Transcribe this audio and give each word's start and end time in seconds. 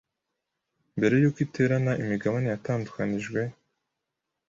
Mbere 0.97 1.13
yuko 1.21 1.39
iterana 1.47 1.91
imigabane 2.03 2.47
yatandukanijwe 2.53 3.39